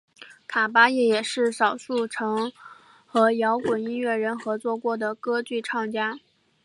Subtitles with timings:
[0.47, 2.51] 卡芭叶也是少数曾
[3.05, 6.19] 和摇滚音乐人合作过的歌剧唱家。